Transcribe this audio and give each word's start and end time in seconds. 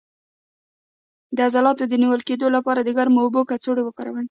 د 1.35 1.37
عضلاتو 1.47 1.83
د 1.87 1.93
نیول 2.01 2.21
کیدو 2.29 2.47
لپاره 2.55 2.79
د 2.83 2.89
ګرمو 2.97 3.19
اوبو 3.23 3.41
کڅوړه 3.49 3.81
وکاروئ 3.85 4.19